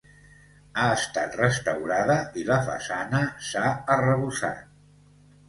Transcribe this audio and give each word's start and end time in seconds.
Ha 0.77 0.85
estat 0.93 1.37
restaurada, 1.41 2.15
i 2.41 2.47
la 2.49 2.57
façana 2.71 3.21
s'ha 3.51 3.71
arrebossat. 3.99 4.67